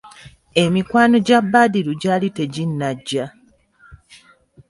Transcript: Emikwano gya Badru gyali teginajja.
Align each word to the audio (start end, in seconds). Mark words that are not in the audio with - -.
Emikwano 0.63 1.15
gya 1.27 1.39
Badru 1.51 1.91
gyali 2.01 2.27
teginajja. 2.37 3.25